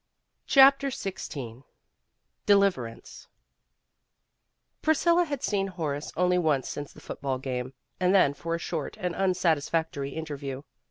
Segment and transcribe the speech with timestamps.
[0.47, 1.63] CHAPTER XVI
[2.47, 3.27] DELIVERANCE
[4.81, 8.97] PRISCILLA had seen Horace only once since the football game, and then for a short
[8.99, 10.63] and un satisfactory interview.